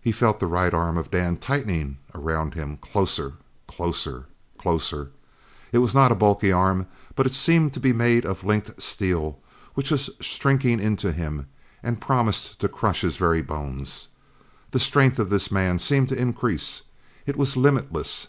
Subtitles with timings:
[0.00, 3.32] He felt the right arm of Dan tightening around him closer,
[3.66, 4.26] closer,
[4.58, 5.10] closer!
[5.72, 9.40] It was not a bulky arm, but it seemed to be made of linked steel
[9.74, 11.48] which was shrinking into him,
[11.82, 14.06] and promised to crush his very bones.
[14.70, 16.82] The strength of this man seemed to increase.
[17.26, 18.28] It was limitless.